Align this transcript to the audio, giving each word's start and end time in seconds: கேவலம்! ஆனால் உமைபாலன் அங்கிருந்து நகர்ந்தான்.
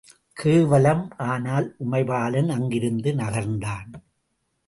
கேவலம்! 0.37 1.03
ஆனால் 1.25 1.75
உமைபாலன் 1.85 2.49
அங்கிருந்து 2.49 3.13
நகர்ந்தான். 3.13 3.91